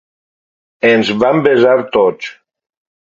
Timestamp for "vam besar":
1.23-1.75